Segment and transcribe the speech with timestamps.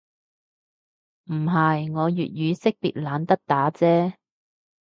[1.25, 4.13] 唔係，我粵語識別懶得打啫